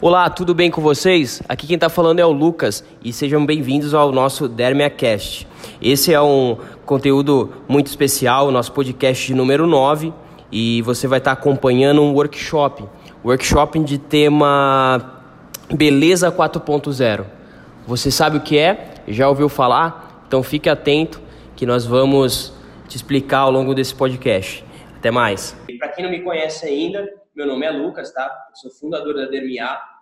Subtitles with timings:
[0.00, 1.40] Olá, tudo bem com vocês?
[1.48, 5.46] Aqui quem está falando é o Lucas e sejam bem-vindos ao nosso DermiaCast.
[5.80, 10.12] Esse é um conteúdo muito especial, nosso podcast de número 9
[10.50, 12.84] e você vai estar tá acompanhando um workshop,
[13.24, 15.22] workshop de tema
[15.72, 17.24] Beleza 4.0.
[17.86, 18.94] Você sabe o que é?
[19.06, 20.24] Já ouviu falar?
[20.26, 21.20] Então fique atento
[21.54, 22.52] que nós vamos
[22.88, 24.64] te explicar ao longo desse podcast.
[24.96, 25.56] Até mais.
[25.78, 28.46] Para quem não me conhece ainda, meu nome é Lucas, tá?
[28.50, 29.94] Eu sou fundador da Dermiar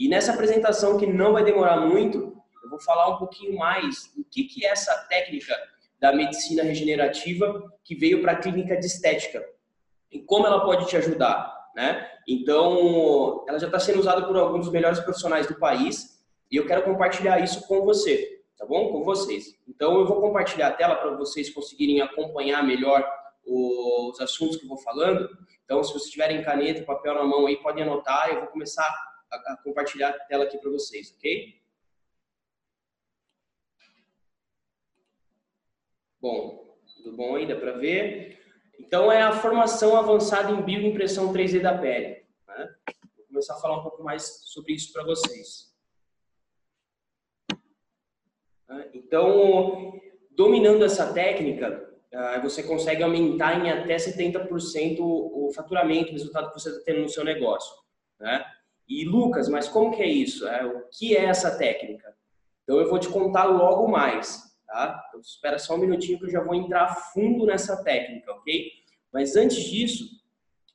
[0.00, 4.24] e nessa apresentação, que não vai demorar muito, eu vou falar um pouquinho mais do
[4.24, 5.54] que, que é essa técnica
[6.00, 9.44] da medicina regenerativa que veio para a clínica de estética
[10.10, 11.54] e como ela pode te ajudar.
[11.76, 12.08] Né?
[12.26, 16.18] Então, ela já está sendo usada por alguns dos melhores profissionais do país
[16.50, 18.90] e eu quero compartilhar isso com você, tá bom?
[18.90, 19.54] Com vocês.
[19.68, 23.06] Então, eu vou compartilhar a tela para vocês conseguirem acompanhar melhor
[23.46, 25.28] os assuntos que eu vou falando.
[25.64, 28.28] Então, se vocês tiverem caneta papel na mão aí, podem anotar.
[28.28, 28.84] Eu vou começar
[29.30, 31.60] a, a compartilhar a tela aqui para vocês, ok?
[36.20, 37.46] Bom, tudo bom?
[37.46, 38.38] Dá para ver?
[38.78, 42.26] Então, é a formação avançada em bioimpressão 3D da pele.
[42.46, 42.74] Né?
[43.16, 45.74] Vou começar a falar um pouco mais sobre isso para vocês.
[48.68, 48.90] Né?
[48.94, 49.98] Então,
[50.30, 51.89] dominando essa técnica,
[52.42, 57.08] você consegue aumentar em até 70% o faturamento, o resultado que você está tendo no
[57.08, 57.72] seu negócio.
[58.18, 58.44] Né?
[58.88, 60.46] E Lucas, mas como que é isso?
[60.48, 62.12] É, o que é essa técnica?
[62.64, 65.04] Então eu vou te contar logo mais, tá?
[65.08, 68.70] Então espera só um minutinho que eu já vou entrar fundo nessa técnica, ok?
[69.12, 70.04] Mas antes disso,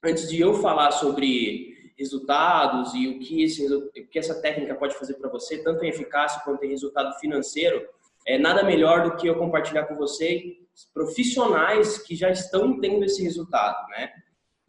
[0.03, 4.95] antes de eu falar sobre resultados e o que, esse, o que essa técnica pode
[4.95, 7.85] fazer para você, tanto em eficácia quanto em resultado financeiro,
[8.27, 10.57] é nada melhor do que eu compartilhar com você
[10.93, 14.11] profissionais que já estão tendo esse resultado, né?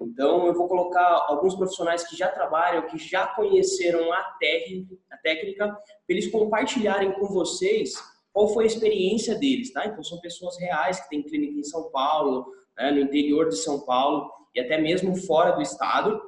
[0.01, 5.69] Então, eu vou colocar alguns profissionais que já trabalham, que já conheceram a a técnica
[5.69, 7.95] para eles compartilharem com vocês
[8.33, 9.87] qual foi a experiência deles, tá?
[9.87, 13.81] Então, são pessoas reais que têm clínica em São Paulo, né, no interior de São
[13.81, 16.21] Paulo e até mesmo fora do estado.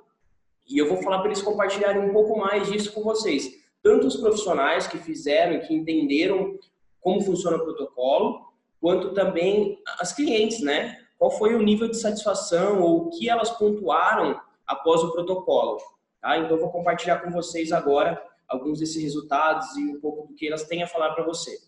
[0.67, 3.51] E eu vou falar para eles compartilharem um pouco mais disso com vocês.
[3.83, 6.59] Tanto os profissionais que fizeram e que entenderam
[7.01, 8.48] como funciona o protocolo,
[8.81, 10.97] quanto também as clientes, né?
[11.19, 15.79] qual foi o nível de satisfação ou o que elas pontuaram após o protocolo.
[16.21, 16.39] Tá?
[16.39, 20.65] Então, vou compartilhar com vocês agora alguns desses resultados e um pouco do que elas
[20.65, 21.59] têm a falar para você.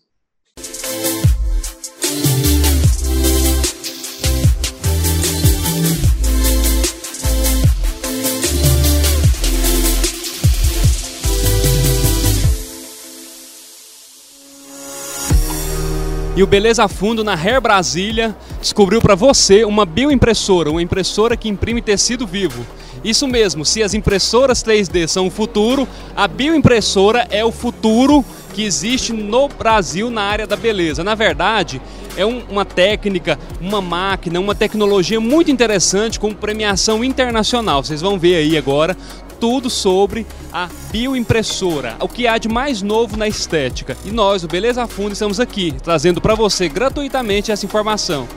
[16.33, 21.49] E o Beleza Fundo na Hair Brasília descobriu para você uma bioimpressora, uma impressora que
[21.49, 22.65] imprime tecido vivo.
[23.03, 28.63] Isso mesmo, se as impressoras 3D são o futuro, a bioimpressora é o futuro que
[28.63, 31.03] existe no Brasil na área da beleza.
[31.03, 31.81] Na verdade,
[32.15, 37.83] é um, uma técnica, uma máquina, uma tecnologia muito interessante com premiação internacional.
[37.83, 38.95] Vocês vão ver aí agora
[39.41, 43.97] tudo sobre a bioimpressora, o que há de mais novo na estética.
[44.05, 48.27] E nós, o Beleza Fundo, estamos aqui trazendo para você gratuitamente essa informação.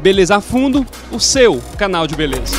[0.00, 2.56] Beleza Fundo, o seu canal de beleza.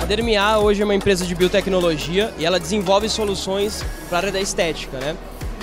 [0.00, 4.32] A Dermiar hoje é uma empresa de biotecnologia e ela desenvolve soluções para a área
[4.32, 5.14] da estética, né?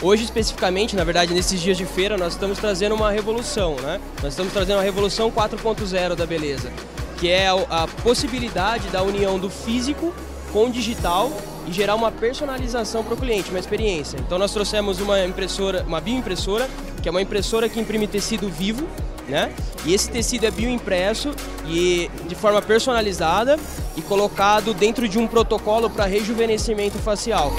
[0.02, 4.00] Hoje, especificamente, na verdade, nesses dias de feira, nós estamos trazendo uma revolução, né?
[4.24, 6.72] Nós estamos trazendo uma revolução 4.0 da beleza,
[7.20, 10.14] que é a, possibilidade da união do físico
[10.54, 11.30] com o digital
[11.68, 14.18] e gerar uma personalização para o cliente, uma experiência.
[14.26, 16.70] Então, nós trouxemos uma impressora, uma bioimpressora,
[17.02, 18.88] que é uma impressora que imprime tecido vivo,
[19.28, 19.54] né?
[19.86, 21.32] E esse tecido é bioimpresso
[21.68, 23.60] e de forma personalizada
[23.98, 27.52] e colocado dentro de um protocolo para rejuvenescimento facial.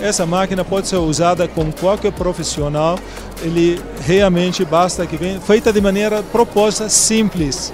[0.00, 2.98] Essa máquina pode ser usada com qualquer profissional,
[3.42, 7.72] ele realmente basta que venha, feita de maneira proposta, simples,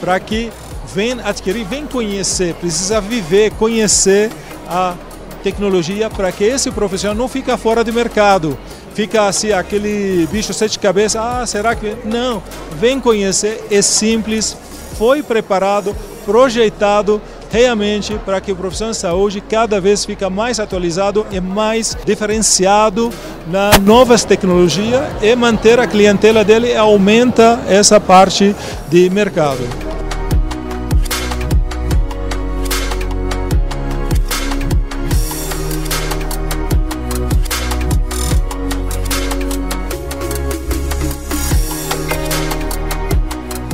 [0.00, 0.50] para que
[0.94, 4.30] venha adquirir, venha conhecer, precisa viver, conhecer
[4.68, 4.94] a
[5.42, 8.56] tecnologia para que esse profissional não fique fora do mercado.
[8.94, 11.96] Fica assim, aquele bicho sete cabeças, ah, será que...
[12.04, 12.42] Não,
[12.78, 14.54] vem conhecer, é simples,
[14.98, 17.20] foi preparado, projetado
[17.52, 23.10] realmente para que o profissional de saúde cada vez fica mais atualizado e mais diferenciado
[23.46, 28.56] nas novas tecnologias e manter a clientela dele e aumenta essa parte
[28.88, 29.92] de mercado.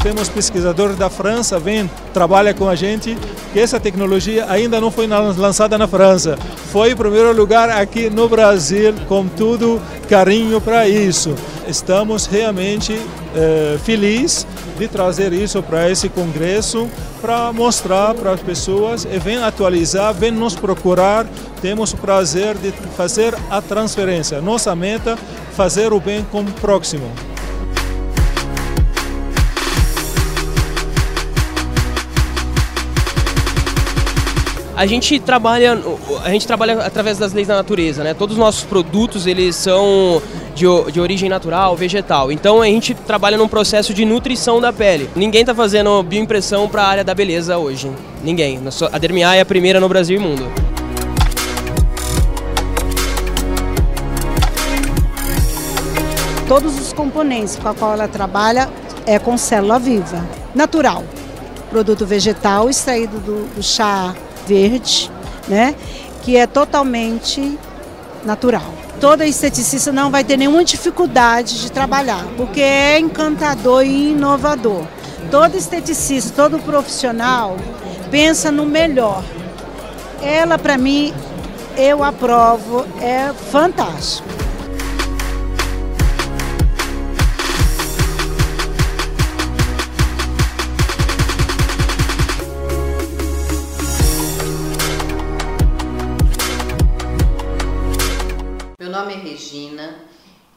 [0.08, 3.14] temos pesquisadores da França, vem, trabalha com a gente
[3.58, 6.38] que essa tecnologia ainda não foi lançada na França.
[6.70, 11.34] Foi em primeiro lugar aqui no Brasil, com tudo carinho para isso.
[11.66, 12.96] Estamos realmente
[13.34, 14.46] é, felizes
[14.78, 16.88] de trazer isso para esse congresso,
[17.20, 21.26] para mostrar para as pessoas e vem atualizar, vem nos procurar.
[21.60, 24.40] Temos o prazer de fazer a transferência.
[24.40, 25.18] Nossa meta
[25.56, 27.10] fazer o bem com o próximo.
[34.78, 35.76] A gente trabalha,
[36.22, 38.14] a gente trabalha através das leis da natureza, né?
[38.14, 40.22] Todos os nossos produtos eles são
[40.54, 42.30] de, de origem natural, vegetal.
[42.30, 45.10] Então a gente trabalha num processo de nutrição da pele.
[45.16, 47.90] Ninguém está fazendo bioimpressão para a área da beleza hoje.
[48.22, 48.60] Ninguém.
[48.92, 50.44] A Dermiar é a primeira no Brasil e mundo.
[56.46, 58.70] Todos os componentes com a qual ela trabalha
[59.04, 61.02] é com célula viva, natural.
[61.68, 64.14] Produto vegetal extraído do, do chá
[64.48, 65.10] verde,
[65.46, 65.74] né?
[66.22, 67.58] Que é totalmente
[68.24, 68.72] natural.
[68.98, 74.82] Toda esteticista não vai ter nenhuma dificuldade de trabalhar, porque é encantador e inovador.
[75.30, 77.56] Todo esteticista, todo profissional
[78.10, 79.22] pensa no melhor.
[80.22, 81.12] Ela, para mim,
[81.76, 84.47] eu aprovo, é fantástico.
[98.98, 100.04] Nome é Regina,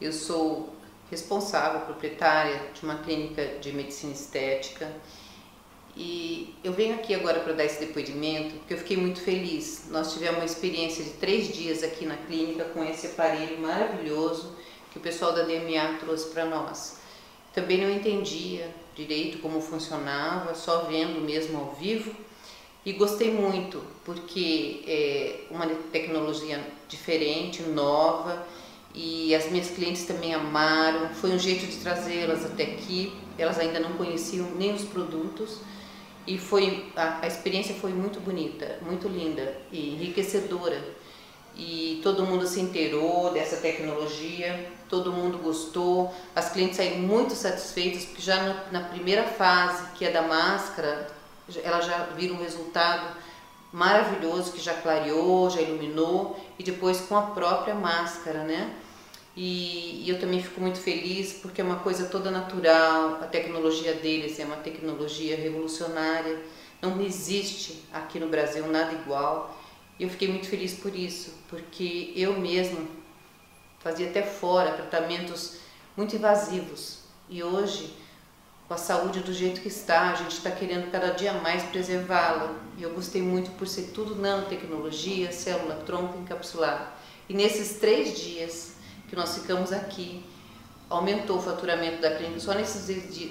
[0.00, 0.74] eu sou
[1.08, 4.90] responsável, proprietária de uma clínica de medicina estética
[5.96, 9.86] e eu venho aqui agora para dar esse depoimento porque eu fiquei muito feliz.
[9.90, 14.56] Nós tivemos uma experiência de três dias aqui na clínica com esse aparelho maravilhoso
[14.90, 16.98] que o pessoal da DMA trouxe para nós.
[17.52, 22.12] Também não entendia direito como funcionava, só vendo mesmo ao vivo
[22.84, 28.46] e gostei muito porque é uma tecnologia diferente, nova
[28.94, 31.08] e as minhas clientes também amaram.
[31.10, 33.12] Foi um jeito de trazê-las até aqui.
[33.38, 35.60] Elas ainda não conheciam nem os produtos
[36.26, 40.82] e foi a, a experiência foi muito bonita, muito linda e enriquecedora.
[41.54, 46.12] E todo mundo se inteirou dessa tecnologia, todo mundo gostou.
[46.34, 51.08] As clientes saíram muito satisfeitas porque já na, na primeira fase, que é da máscara,
[51.62, 53.16] elas já viram um resultado
[53.72, 58.74] maravilhoso que já clareou, já iluminou e depois com a própria máscara, né?
[59.34, 63.94] E, e, eu também fico muito feliz porque é uma coisa toda natural, a tecnologia
[63.94, 66.38] deles é uma tecnologia revolucionária,
[66.82, 69.58] não existe aqui no Brasil nada igual.
[69.98, 72.80] E eu fiquei muito feliz por isso, porque eu mesma
[73.78, 75.56] fazia até fora tratamentos
[75.96, 77.94] muito invasivos e hoje
[78.72, 82.54] com a saúde do jeito que está, a gente está querendo cada dia mais preservá-la.
[82.78, 86.86] E eu gostei muito por ser tudo nanotecnologia, célula tronco encapsulada.
[87.28, 88.76] E nesses três dias
[89.10, 90.24] que nós ficamos aqui,
[90.88, 92.86] aumentou o faturamento da clínica só nesses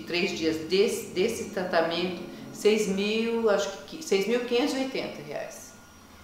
[0.06, 2.22] três dias desse, desse tratamento,
[2.54, 5.71] 6 mil, acho que 6.580 reais.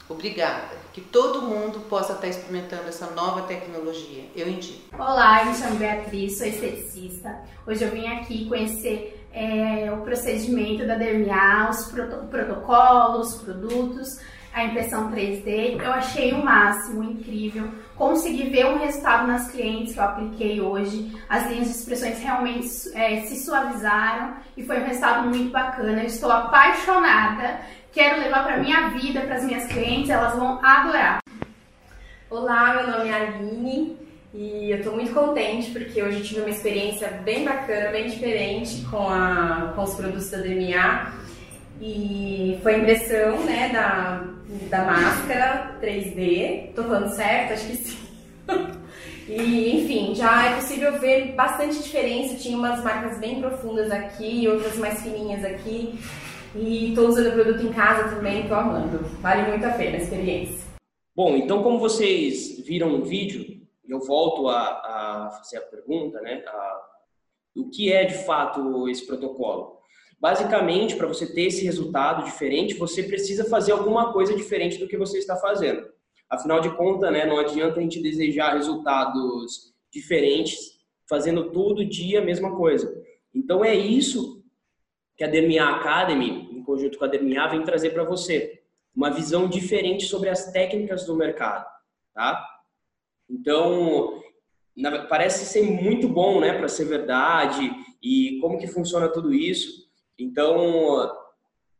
[0.09, 0.75] Obrigada.
[0.93, 4.23] Que todo mundo possa estar experimentando essa nova tecnologia.
[4.35, 4.95] Eu indico.
[4.95, 7.39] Olá, eu me chamo Beatriz, sou esteticista.
[7.65, 11.91] Hoje eu vim aqui conhecer é, o procedimento da Dermial, os
[12.31, 14.19] protocolos, os produtos,
[14.57, 15.79] a impressão 3D.
[15.81, 17.69] Eu achei o máximo, incrível.
[17.95, 21.15] Consegui ver um resultado nas clientes que eu apliquei hoje.
[21.29, 26.01] As linhas de expressões realmente é, se suavizaram e foi um resultado muito bacana.
[26.01, 27.59] Eu estou apaixonada
[27.97, 31.17] quero levar para minha vida, para as minhas clientes, elas vão adorar.
[32.29, 33.97] Olá, meu nome é Aline
[34.31, 39.09] e eu estou muito contente porque hoje tive uma experiência bem bacana, bem diferente com,
[39.09, 41.11] a, com os produtos da DMA
[41.79, 44.25] e foi a impressão né, da,
[44.69, 46.73] da máscara 3D.
[46.73, 47.53] Tô falando certo?
[47.53, 47.97] Acho que sim.
[49.29, 52.37] E, enfim, já é possível ver bastante diferença.
[52.37, 55.99] Tinha umas marcas bem profundas aqui, outras mais fininhas aqui.
[56.55, 58.99] E estou usando o produto em casa também, estou amando.
[59.19, 60.65] Vale muito a pena a experiência.
[61.13, 66.41] Bom, então como vocês viram no vídeo, eu volto a, a fazer a pergunta, né?
[66.47, 66.81] A,
[67.57, 69.76] o que é de fato esse protocolo?
[70.19, 74.97] Basicamente, para você ter esse resultado diferente, você precisa fazer alguma coisa diferente do que
[74.97, 75.87] você está fazendo.
[76.29, 82.25] Afinal de contas, né, não adianta a gente desejar resultados diferentes fazendo todo dia a
[82.25, 82.93] mesma coisa.
[83.33, 84.43] Então é isso
[85.15, 88.61] que a DMA Academy, em conjunto com a DMA, vem trazer para você
[88.95, 91.65] uma visão diferente sobre as técnicas do mercado,
[92.13, 92.43] tá?
[93.29, 94.21] Então,
[95.07, 97.71] parece ser muito bom, né, para ser verdade
[98.01, 99.86] e como que funciona tudo isso.
[100.17, 101.11] Então,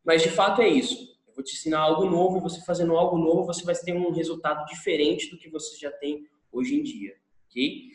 [0.04, 1.16] mas de fato é isso.
[1.26, 4.10] Eu vou te ensinar algo novo e você fazendo algo novo, você vai ter um
[4.10, 7.14] resultado diferente do que você já tem hoje em dia,
[7.48, 7.90] ok?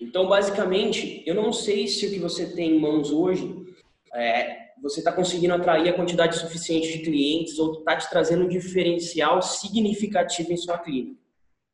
[0.00, 3.66] Então, basicamente, eu não sei se o que você tem em mãos hoje
[4.14, 8.48] é, você está conseguindo atrair a quantidade suficiente de clientes ou está te trazendo um
[8.48, 11.20] diferencial significativo em sua clínica.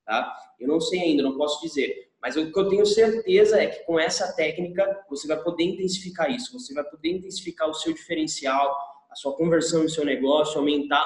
[0.05, 0.35] Tá?
[0.59, 2.12] Eu não sei ainda, não posso dizer.
[2.23, 6.31] Mas o que eu tenho certeza é que com essa técnica você vai poder intensificar
[6.31, 8.77] isso, você vai poder intensificar o seu diferencial,
[9.11, 11.05] a sua conversão no seu negócio, aumentar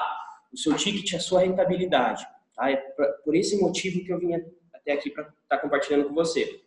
[0.53, 2.23] o seu ticket, a sua rentabilidade.
[2.55, 2.69] Tá?
[2.69, 2.75] É
[3.25, 4.35] por esse motivo que eu vim
[4.73, 6.61] até aqui para estar tá compartilhando com você.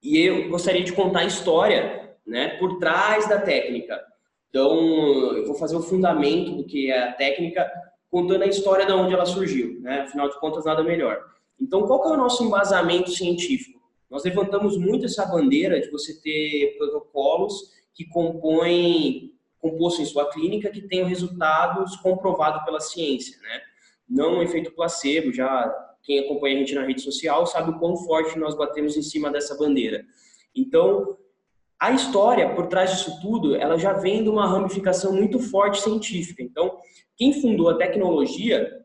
[0.00, 4.00] E eu gostaria de contar a história né, por trás da técnica.
[4.48, 7.68] Então, eu vou fazer o fundamento do que é a técnica,
[8.08, 9.80] contando a história de onde ela surgiu.
[9.80, 10.02] Né?
[10.02, 11.35] Afinal de contas, nada melhor.
[11.60, 13.80] Então, qual que é o nosso embasamento científico?
[14.10, 20.70] Nós levantamos muito essa bandeira de você ter protocolos que compõem, composto em sua clínica,
[20.70, 23.60] que tenham resultados comprovados pela ciência, né?
[24.08, 27.96] Não um efeito placebo, já quem acompanha a gente na rede social sabe o quão
[27.96, 30.04] forte nós batemos em cima dessa bandeira.
[30.54, 31.16] Então,
[31.80, 36.42] a história por trás disso tudo, ela já vem de uma ramificação muito forte científica.
[36.42, 36.78] Então,
[37.16, 38.84] quem fundou a tecnologia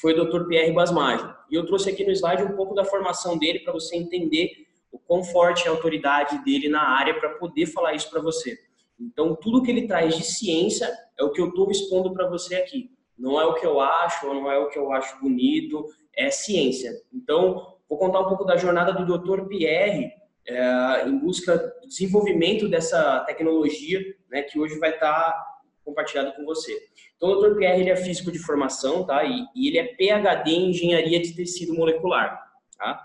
[0.00, 0.48] foi o Dr.
[0.48, 1.35] Pierre Basmaggio.
[1.50, 4.98] E eu trouxe aqui no slide um pouco da formação dele para você entender o
[4.98, 8.58] quão forte é a autoridade dele na área para poder falar isso para você.
[8.98, 12.56] Então, tudo que ele traz de ciência é o que eu estou expondo para você
[12.56, 12.90] aqui.
[13.18, 16.92] Não é o que eu acho, não é o que eu acho bonito, é ciência.
[17.12, 19.46] Então, vou contar um pouco da jornada do Dr.
[19.46, 20.12] Pierre
[20.46, 24.00] é, em busca do desenvolvimento dessa tecnologia,
[24.30, 25.55] né, que hoje vai estar tá
[25.86, 26.76] compartilhado com você.
[27.16, 27.56] Então, o Dr.
[27.56, 29.24] Pierre ele é físico de formação, tá?
[29.24, 32.38] E, e, ele é PhD em engenharia de tecido molecular,
[32.76, 33.00] tá?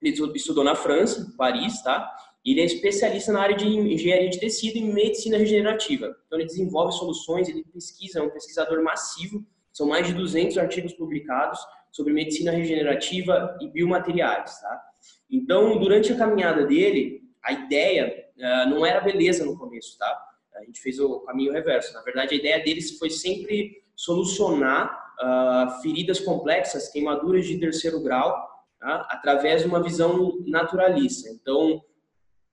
[0.00, 2.08] Ele estudou na França, Paris, tá?
[2.44, 6.14] Ele é especialista na área de engenharia de tecido e medicina regenerativa.
[6.26, 9.44] Então, ele desenvolve soluções, ele pesquisa, é um pesquisador massivo.
[9.72, 11.58] São mais de 200 artigos publicados
[11.90, 14.82] sobre medicina regenerativa e biomateriais, tá?
[15.30, 20.31] Então, durante a caminhada dele, a ideia uh, não era beleza no começo, tá?
[20.62, 21.92] A gente fez o caminho reverso.
[21.92, 28.34] Na verdade, a ideia deles foi sempre solucionar uh, feridas complexas, queimaduras de terceiro grau,
[28.80, 29.06] tá?
[29.10, 31.28] através de uma visão naturalista.
[31.30, 31.82] Então,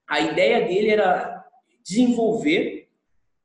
[0.08, 1.46] a ideia dele era
[1.84, 2.90] desenvolver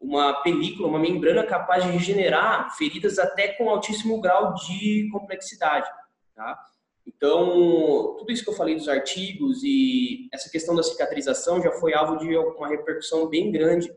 [0.00, 5.88] uma película, uma membrana capaz de regenerar feridas até com altíssimo grau de complexidade.
[6.34, 6.58] Tá?
[7.06, 11.94] Então, tudo isso que eu falei dos artigos e essa questão da cicatrização já foi
[11.94, 13.90] alvo de uma repercussão bem grande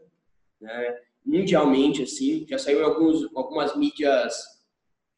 [0.59, 4.35] né, mundialmente, assim, já saiu em alguns, algumas mídias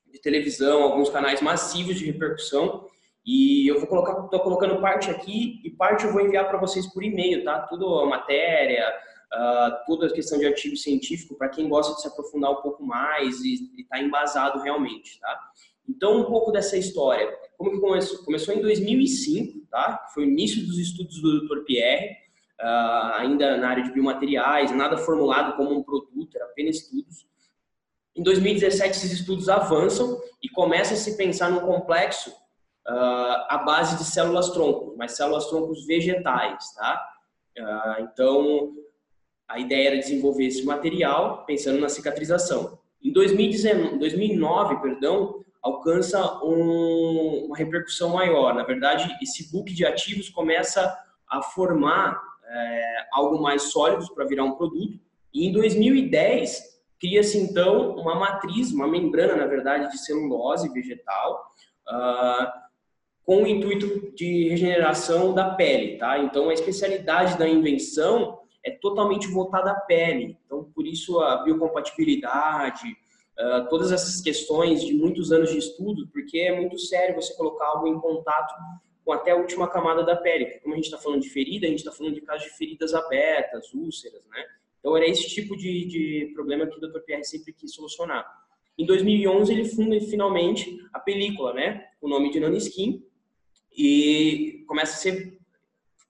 [0.08, 2.88] de televisão, alguns canais massivos de repercussão,
[3.26, 6.92] e eu vou colocar, tô colocando parte aqui e parte eu vou enviar para vocês
[6.92, 7.60] por e-mail, tá?
[7.68, 8.92] Tudo a matéria,
[9.34, 12.84] uh, toda a questão de artigo científico para quem gosta de se aprofundar um pouco
[12.84, 15.40] mais e estar tá embasado realmente, tá?
[15.88, 17.32] Então, um pouco dessa história.
[17.58, 18.24] Como que começou?
[18.24, 20.08] Começou em 2005, tá?
[20.14, 21.64] Foi o início dos estudos do Dr.
[21.66, 22.16] Pierre,
[22.62, 27.28] uh, ainda na área de biomateriais, nada formulado como um produto, era apenas estudos.
[28.16, 33.98] Em 2017, esses estudos avançam e começa a se pensar num complexo uh, à base
[33.98, 37.10] de células-troncos, mas células-troncos vegetais, tá?
[37.58, 38.74] Uh, então,
[39.48, 42.78] a ideia era desenvolver esse material pensando na cicatrização.
[43.02, 48.54] Em 2019, 2009, perdão, alcança um, uma repercussão maior.
[48.54, 50.98] Na verdade, esse book de ativos começa
[51.28, 55.00] a formar é, algo mais sólido para virar um produto.
[55.34, 61.54] E em 2010 cria-se então uma matriz, uma membrana, na verdade, de celulose vegetal,
[61.88, 62.48] uh,
[63.24, 66.20] com o intuito de regeneração da pele, tá?
[66.20, 70.38] Então a especialidade da invenção é totalmente voltada à pele.
[70.46, 72.88] Então por isso a biocompatibilidade,
[73.40, 77.68] uh, todas essas questões de muitos anos de estudo, porque é muito sério você colocar
[77.68, 78.54] algo em contato
[79.10, 80.46] com até a última camada da pele.
[80.46, 82.56] Porque como a gente está falando de ferida, a gente está falando de casos de
[82.56, 84.46] feridas abertas, úlceras, né?
[84.80, 87.00] Então era esse tipo de, de problema que o Dr.
[87.00, 88.24] Pierre sempre quis solucionar.
[88.78, 91.88] Em 2011 ele funda finalmente a película, né?
[92.00, 93.04] O nome de Nanoskin
[93.76, 95.40] e começa a ser,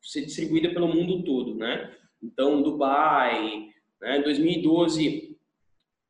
[0.01, 1.95] ser distribuída pelo mundo todo, né?
[2.21, 3.69] Então Dubai,
[4.01, 4.17] né?
[4.17, 5.37] Em 2012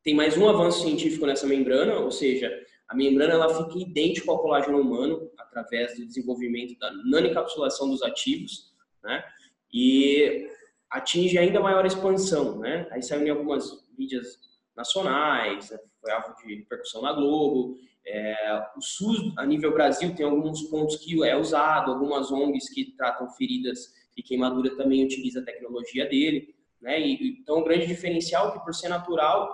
[0.03, 2.51] tem mais um avanço científico nessa membrana, ou seja,
[2.89, 8.73] a membrana ela fica idêntica ao colágeno humano através do desenvolvimento da nanoencapsulação dos ativos,
[9.03, 9.23] né?
[9.71, 10.49] E
[10.89, 12.87] atinge ainda maior expansão, né?
[12.89, 14.39] Aí saiu em algumas mídias
[14.75, 15.77] nacionais, né?
[16.01, 17.75] foi alvo de repercussão na Globo.
[18.07, 22.95] É, o SUS, a nível Brasil, tem alguns pontos que é usado, algumas ONGs que
[22.97, 26.55] tratam feridas e queimadura também utilizam a tecnologia dele.
[26.81, 26.99] Né?
[26.99, 29.53] E, então, o grande diferencial é que, por ser natural,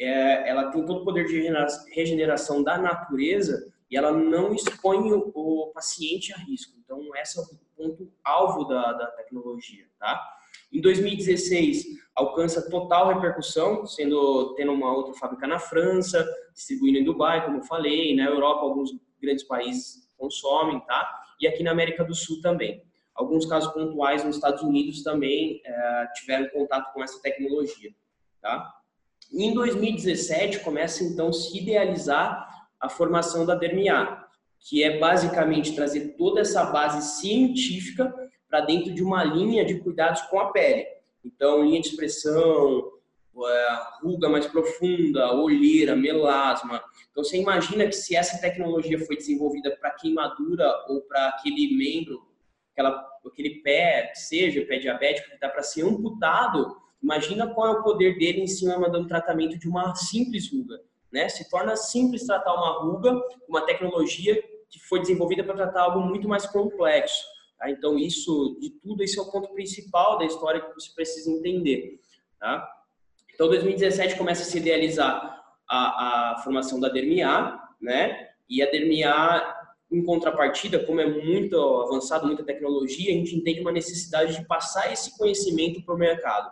[0.00, 1.42] é, ela tem todo o poder de
[1.94, 6.78] regeneração da natureza e ela não expõe o, o paciente a risco.
[6.82, 10.20] Então, esse é o ponto alvo da, da tecnologia, tá?
[10.72, 17.44] Em 2016, alcança total repercussão, sendo tendo uma outra fábrica na França, distribuindo em Dubai,
[17.44, 18.90] como eu falei, na Europa alguns
[19.20, 21.20] grandes países consomem, tá?
[21.40, 22.82] E aqui na América do Sul também.
[23.14, 27.90] Alguns casos pontuais nos Estados Unidos também é, tiveram contato com essa tecnologia,
[28.40, 28.79] tá?
[29.32, 32.48] Em 2017 começa então se idealizar
[32.80, 38.12] a formação da Dermiar, que é basicamente trazer toda essa base científica
[38.48, 40.84] para dentro de uma linha de cuidados com a pele.
[41.24, 42.90] Então, linha de expressão,
[43.46, 46.82] é, ruga mais profunda, olheira, melasma.
[47.10, 52.20] Então, você imagina que se essa tecnologia foi desenvolvida para queimadura ou para aquele membro,
[52.72, 57.82] aquela, aquele pé, seja pé diabético, que está para ser amputado, imagina qual é o
[57.82, 60.80] poder dele em cima do tratamento de uma simples ruga.
[61.12, 61.28] Né?
[61.28, 66.28] Se torna simples tratar uma ruga uma tecnologia que foi desenvolvida para tratar algo muito
[66.28, 67.24] mais complexo.
[67.58, 67.70] Tá?
[67.70, 72.00] Então, isso, de tudo, esse é o ponto principal da história que você precisa entender.
[72.38, 72.66] Tá?
[73.34, 78.28] Então, 2017 começa a se idealizar a, a formação da Dermia, né?
[78.48, 79.56] E a Dermia,
[79.90, 84.92] em contrapartida, como é muito avançado, muita tecnologia, a gente entende uma necessidade de passar
[84.92, 86.50] esse conhecimento para o mercado.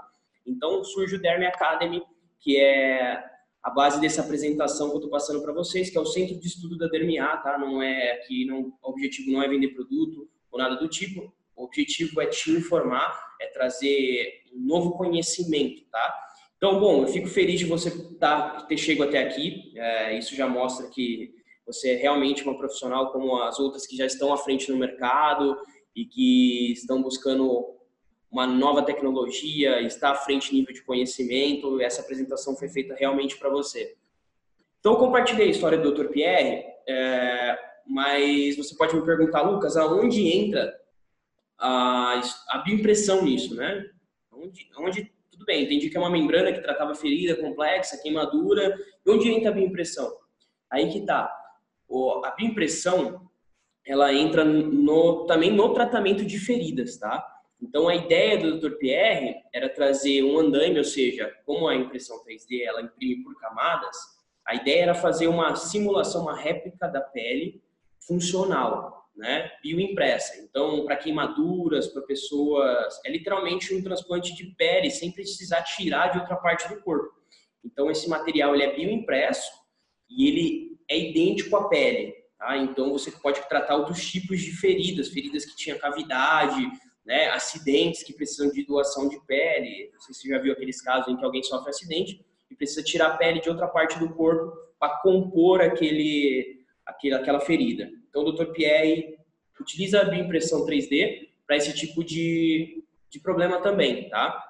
[0.49, 2.03] Então, surge o Dermi Academy,
[2.41, 3.23] que é
[3.63, 6.47] a base dessa apresentação que eu estou passando para vocês, que é o centro de
[6.47, 7.59] estudo da Dermia, tá?
[7.59, 11.33] Não é que não, o objetivo não é vender produto, ou nada do tipo.
[11.57, 16.15] O objetivo é te informar, é trazer um novo conhecimento, tá?
[16.57, 19.73] Então, bom, eu fico feliz de você tá, ter chegado até aqui.
[19.77, 21.35] É, isso já mostra que
[21.67, 25.57] você é realmente uma profissional como as outras que já estão à frente no mercado
[25.95, 27.78] e que estão buscando
[28.31, 31.81] uma nova tecnologia, está à frente nível de conhecimento.
[31.81, 33.97] Essa apresentação foi feita realmente para você.
[34.81, 36.09] Então, eu compartilhei a história do Dr.
[36.09, 36.65] Pierre.
[36.87, 40.79] É, mas você pode me perguntar, Lucas, aonde entra
[41.59, 43.85] a, a bioimpressão nisso, né?
[44.31, 49.11] Onde, onde, tudo bem, entendi que é uma membrana que tratava ferida complexa, queimadura, e
[49.11, 50.15] onde entra a bioimpressão?
[50.71, 51.35] Aí que tá.
[51.89, 53.29] O, a bioimpressão,
[53.85, 57.27] ela entra no, também no tratamento de feridas, tá?
[57.61, 58.77] Então, a ideia do Dr.
[58.77, 63.97] Pierre era trazer um andaime, ou seja, como a impressão 3D ela imprime por camadas,
[64.47, 67.63] a ideia era fazer uma simulação, uma réplica da pele
[68.07, 69.51] funcional, né?
[69.63, 70.41] Bioimpressa.
[70.41, 76.19] Então, para queimaduras, para pessoas, é literalmente um transplante de pele sem precisar tirar de
[76.19, 77.13] outra parte do corpo.
[77.65, 79.51] Então, esse material ele é bioimpresso
[80.09, 82.15] e ele é idêntico à pele.
[82.39, 82.57] Tá?
[82.57, 86.71] Então, você pode tratar outros tipos de feridas, feridas que tinham cavidade,
[87.09, 87.31] né?
[87.31, 89.91] acidentes que precisam de doação de pele.
[89.95, 92.83] Não sei se você já viu aqueles casos em que alguém sofre acidente e precisa
[92.83, 97.91] tirar a pele de outra parte do corpo para compor aquele aquela ferida.
[98.09, 98.53] Então, o Dr.
[98.53, 99.17] Pierre
[99.59, 104.43] utiliza a bioimpressão 3D para esse tipo de, de problema também, tá?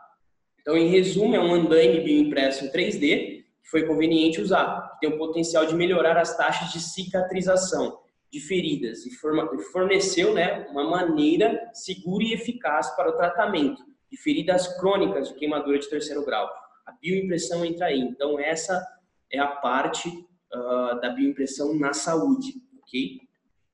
[0.61, 5.15] Então, em resumo, é um andaime bioimpresso em 3D que foi conveniente usar, que tem
[5.15, 7.99] o potencial de melhorar as taxas de cicatrização
[8.31, 9.11] de feridas e
[9.73, 15.79] forneceu né, uma maneira segura e eficaz para o tratamento de feridas crônicas de queimadura
[15.79, 16.49] de terceiro grau.
[16.87, 18.01] A bioimpressão entra aí.
[18.01, 18.87] Então, essa
[19.31, 23.21] é a parte uh, da bioimpressão na saúde, ok?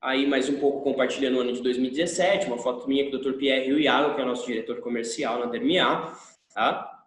[0.01, 3.39] Aí, mais um pouco compartilhando o ano de 2017, uma foto minha com o Dr.
[3.39, 6.15] Pierre Iago, que é o nosso diretor comercial na Dermial,
[6.53, 7.03] tá?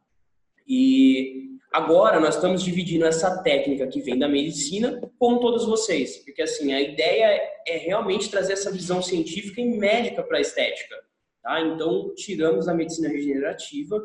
[0.67, 1.46] E
[1.77, 6.73] agora nós estamos dividindo essa técnica que vem da medicina com todos vocês, porque assim,
[6.73, 10.95] a ideia é realmente trazer essa visão científica e médica para a estética,
[11.43, 11.61] tá?
[11.61, 14.03] Então, tiramos a medicina regenerativa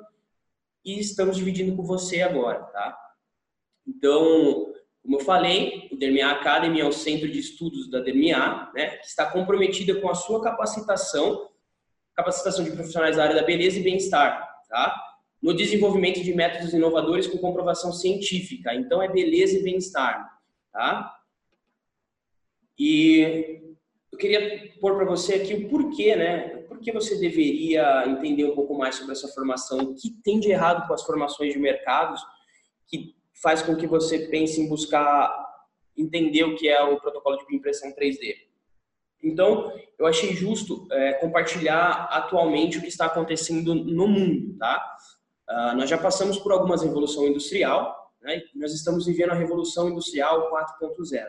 [0.85, 2.99] e estamos dividindo com você agora, tá?
[3.87, 8.99] Então, como eu falei, o Dermia Academy é o centro de estudos da Dermia, né,
[8.99, 11.49] que está comprometida com a sua capacitação,
[12.15, 15.12] capacitação de profissionais da área da beleza e bem-estar, tá?
[15.43, 18.75] No desenvolvimento de métodos inovadores com comprovação científica.
[18.75, 20.39] Então, é beleza e bem-estar,
[20.73, 21.13] tá?
[22.79, 23.61] E
[24.11, 26.49] eu queria pôr para você aqui o porquê, né?
[26.69, 29.79] Por que você deveria entender um pouco mais sobre essa formação?
[29.79, 32.23] O que tem de errado com as formações de mercados
[32.87, 35.43] que faz com que você pense em buscar
[35.97, 38.37] entender o que é o protocolo de impressão 3D.
[39.23, 44.97] Então, eu achei justo é, compartilhar atualmente o que está acontecendo no mundo, tá?
[45.49, 48.43] Uh, nós já passamos por algumas revolução industrial, né?
[48.55, 51.27] nós estamos vivendo a revolução industrial 4.0.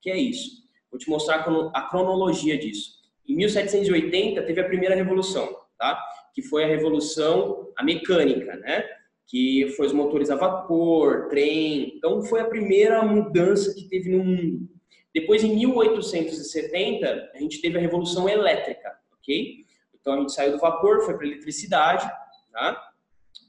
[0.00, 0.64] Que é isso?
[0.90, 3.02] Vou te mostrar a cronologia disso.
[3.26, 5.98] Em 1780 teve a primeira revolução, tá?
[6.34, 8.84] Que foi a revolução a mecânica, né?
[9.26, 11.96] Que foi os motores a vapor, trem.
[11.96, 14.68] Então foi a primeira mudança que teve no mundo.
[15.14, 19.64] Depois, em 1870, a gente teve a revolução elétrica, ok?
[19.94, 22.06] Então a gente saiu do vapor, foi para eletricidade,
[22.52, 22.90] tá?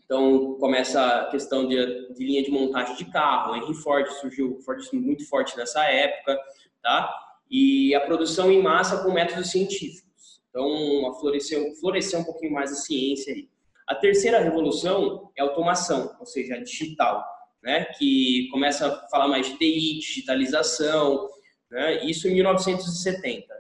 [0.06, 3.56] Então começa a questão de, de, linha de montagem de carro.
[3.56, 6.40] Henry Ford surgiu Ford muito forte nessa época,
[6.82, 7.12] tá?
[7.50, 10.42] E a produção em massa com métodos científicos.
[10.50, 13.50] Então floresceu, floresceu um pouquinho mais a ciência aí.
[13.88, 17.24] A terceira revolução é automação, ou seja, a digital,
[17.64, 17.86] né?
[17.98, 21.28] Que começa a falar mais de TI, digitalização,
[21.70, 22.06] né?
[22.06, 23.56] Isso em 1970.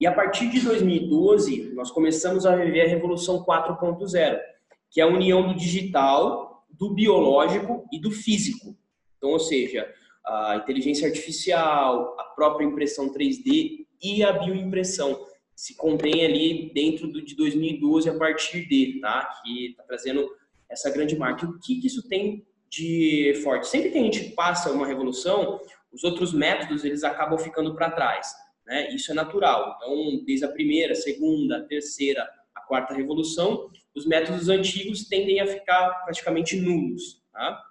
[0.00, 4.40] E a partir de 2012, nós começamos a viver a revolução 4.0
[4.90, 8.76] que é a união do digital, do biológico e do físico.
[9.16, 9.92] Então, ou seja,
[10.26, 17.20] a inteligência artificial, a própria impressão 3D e a bioimpressão se contém ali dentro do,
[17.20, 19.28] de 2012 a partir de, tá?
[19.42, 20.26] Que está trazendo
[20.70, 21.44] essa grande marca.
[21.46, 23.66] o que, que isso tem de forte?
[23.66, 25.60] Sempre que a gente passa uma revolução,
[25.92, 28.28] os outros métodos eles acabam ficando para trás,
[28.66, 28.94] né?
[28.94, 29.76] Isso é natural.
[29.76, 35.90] Então, desde a primeira, segunda, terceira, a quarta revolução, os métodos antigos tendem a ficar
[36.04, 37.22] praticamente nulos.
[37.32, 37.62] Tá?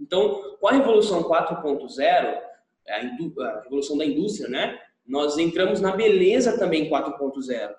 [0.00, 2.44] Então, com a Revolução 4.0,
[2.88, 7.74] a, a revolução da indústria, né, nós entramos na beleza também 4.0.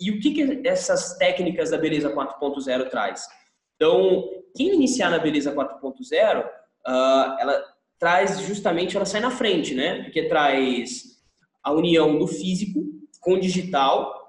[0.00, 3.26] E o que, que essas técnicas da beleza 4.0 traz?
[3.76, 6.50] Então, quem iniciar na beleza 4.0, uh,
[7.38, 7.64] ela
[7.98, 10.02] traz justamente, ela sai na frente, né?
[10.04, 11.20] Porque traz
[11.62, 12.80] a união do físico
[13.20, 14.19] com o digital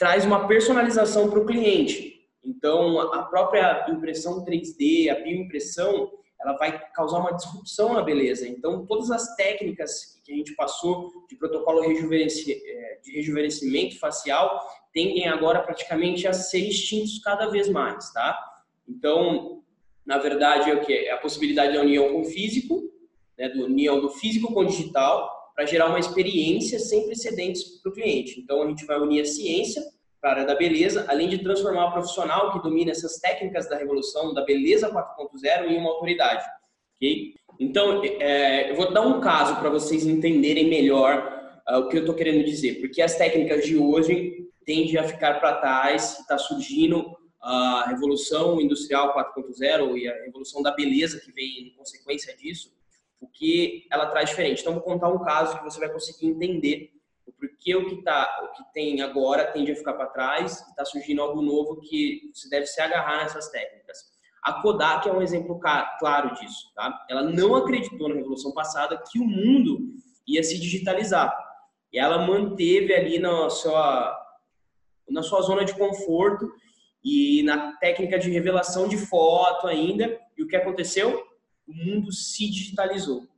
[0.00, 2.26] traz uma personalização para o cliente.
[2.42, 6.10] Então, a própria impressão 3D, a bioimpressão,
[6.40, 8.48] ela vai causar uma disrupção na beleza.
[8.48, 14.58] Então, todas as técnicas que a gente passou de protocolo é, de rejuvenescimento facial
[14.90, 18.38] tendem agora praticamente a ser extintos cada vez mais, tá?
[18.88, 19.62] Então,
[20.06, 20.94] na verdade, é o que?
[20.94, 22.90] É a possibilidade da união com o físico,
[23.38, 27.90] né, do união do físico com o digital, para gerar uma experiência sem precedentes para
[27.90, 28.40] o cliente.
[28.40, 29.82] Então, a gente vai unir a ciência
[30.20, 33.76] para a área da beleza, além de transformar o profissional que domina essas técnicas da
[33.76, 36.44] revolução da beleza 4.0 em uma autoridade.
[36.96, 37.34] Okay?
[37.58, 42.00] Então, é, eu vou dar um caso para vocês entenderem melhor uh, o que eu
[42.00, 47.16] estou querendo dizer, porque as técnicas de hoje tendem a ficar para trás, está surgindo
[47.40, 52.70] a revolução industrial 4.0 e a revolução da beleza que vem em consequência disso,
[53.20, 54.60] o que ela traz diferente.
[54.60, 56.90] Então, vou contar um caso que você vai conseguir entender
[57.26, 60.70] o porquê o que, tá, o que tem agora tende a ficar para trás e
[60.70, 64.10] está surgindo algo novo que você deve se agarrar nessas técnicas.
[64.42, 65.60] A Kodak é um exemplo
[65.98, 66.72] claro disso.
[66.74, 67.04] Tá?
[67.10, 69.90] Ela não acreditou na Revolução passada que o mundo
[70.26, 71.36] ia se digitalizar.
[71.92, 74.16] E ela manteve ali na sua,
[75.08, 76.50] na sua zona de conforto
[77.04, 80.18] e na técnica de revelação de foto ainda.
[80.38, 81.29] E o que aconteceu?
[81.70, 83.28] O mundo se digitalizou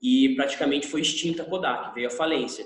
[0.00, 2.64] e praticamente foi extinta a Kodak, veio a falência.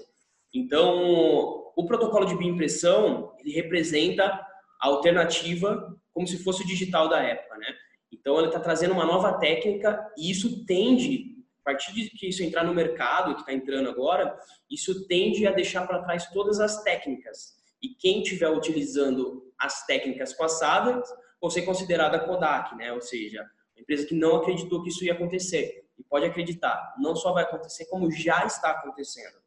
[0.55, 7.21] Então, o protocolo de bioimpressão, ele representa a alternativa como se fosse o digital da
[7.21, 7.75] época, né?
[8.13, 12.43] Então, ele está trazendo uma nova técnica e isso tende, a partir de que isso
[12.43, 14.39] entrar no mercado, que está entrando agora,
[14.71, 17.55] isso tende a deixar para trás todas as técnicas.
[17.83, 21.09] E quem estiver utilizando as técnicas passadas,
[21.41, 22.93] vão ser considerada Kodak, né?
[22.93, 23.45] Ou seja,
[23.83, 25.87] empresa que não acreditou que isso ia acontecer.
[25.99, 29.42] E pode acreditar, não só vai acontecer, como já está acontecendo.